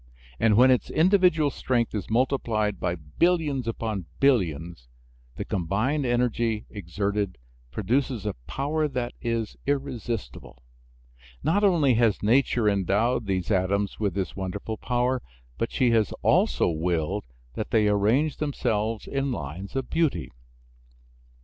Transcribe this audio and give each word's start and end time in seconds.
And 0.39 0.57
when 0.57 0.71
its 0.71 0.89
individual 0.89 1.51
strength 1.51 1.93
is 1.93 2.09
multiplied 2.09 2.79
by 2.79 2.95
billions 2.95 3.67
upon 3.67 4.07
billions 4.19 4.87
the 5.35 5.45
combined 5.45 6.07
energy 6.07 6.65
exerted 6.71 7.37
produces 7.69 8.25
a 8.25 8.33
power 8.47 8.87
that 8.87 9.13
is 9.21 9.57
irresistible. 9.67 10.63
Not 11.43 11.63
only 11.63 11.93
has 11.93 12.23
nature 12.23 12.67
endowed 12.67 13.27
these 13.27 13.51
atoms 13.51 13.99
with 13.99 14.15
this 14.15 14.35
wonderful 14.35 14.77
power, 14.77 15.21
but 15.59 15.71
she 15.71 15.91
has 15.91 16.11
also 16.23 16.67
willed 16.67 17.23
that 17.53 17.69
they 17.69 17.87
arrange 17.87 18.37
themselves 18.37 19.05
in 19.05 19.31
lines 19.31 19.75
of 19.75 19.91
beauty. 19.91 20.31